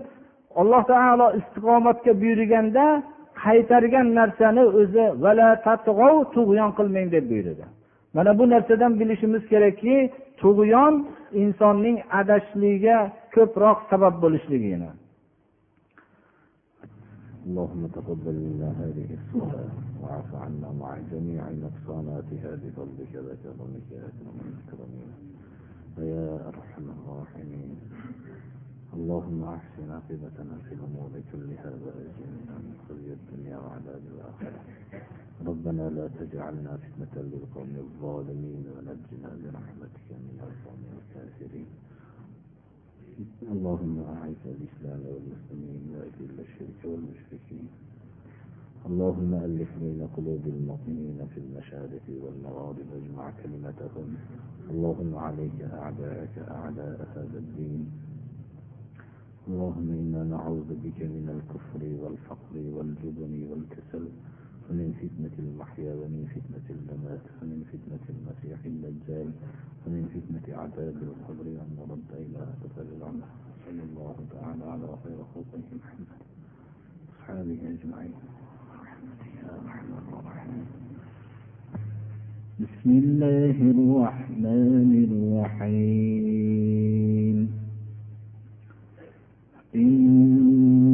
[0.60, 2.84] alloh taolo istiqomatga buyurganda
[3.44, 5.04] qaytargan narsani o'zi
[6.34, 7.66] tug'yon qilmang deb buyurdi
[8.14, 9.96] mana bu narsadan bilishimiz kerakki
[10.40, 10.94] tug'yon
[11.42, 12.98] insonning adashishligiga
[13.34, 14.90] ko'proq sabab bo'lishligini.
[17.48, 19.70] اللهم تقبل منا هذه الصلاة
[20.02, 25.10] واعف عنا مع جميع نقصاناتها بفضلك وكرمك يا أكرم الأكرمين
[25.98, 27.76] ويا أرحم الراحمين.
[28.96, 34.60] اللهم أحسن عاقبتنا في الأمور كلها وأجرنا من خزي الدنيا وعذاب الآخرة.
[35.46, 41.70] ربنا لا تجعلنا فتنة للقوم الظالمين ونجنا برحمتك من القوم الكافرين.
[43.18, 47.66] اللهم أعز الإسلام والمسلمين وأذل الشرك والمشركين.
[48.86, 54.16] اللهم ألف بين قلوب المؤمنين في المشارق والمغارب واجمع كلمتهم.
[54.70, 57.90] اللهم عليك أعداءك أعداء هذا الدين.
[59.48, 64.04] اللهم إنا نعوذ بك من الكفر والفقر والجبن والكسل.
[64.70, 69.28] ومن فتنة المحيا ومن فتنة الممات ومن فتنة المسيح الدجال
[69.86, 73.28] ومن فتنة عذاب القبر أن نرد إلى أسفل العمى.
[73.66, 76.20] صلى الله تعالى على خير خلقه محمد.
[77.12, 78.14] أصحابه أجمعين.
[78.68, 80.66] برحمتك يا أرحم الراحمين.
[82.60, 86.58] بسم الله الرحمن الرحيم.
[89.74, 90.87] إن